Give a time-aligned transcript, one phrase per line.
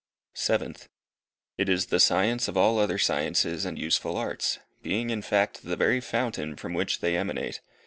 [0.33, 0.89] Seventh.
[1.59, 5.75] It is the science of all other sciences and useful arts, being in fact the
[5.75, 7.61] very fountain from which they emanate.